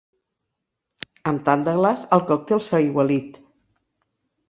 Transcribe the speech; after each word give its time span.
Amb 1.33 1.45
tant 1.51 1.67
de 1.69 1.77
glaç 1.81 2.09
el 2.19 2.27
còctel 2.33 2.67
s'ha 2.71 2.83
aigualit. 2.83 3.43